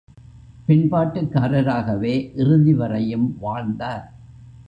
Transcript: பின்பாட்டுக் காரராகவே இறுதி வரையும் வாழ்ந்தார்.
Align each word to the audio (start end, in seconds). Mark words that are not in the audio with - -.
பின்பாட்டுக் 0.65 1.31
காரராகவே 1.33 2.31
இறுதி 2.35 2.73
வரையும் 2.73 3.37
வாழ்ந்தார். 3.39 4.13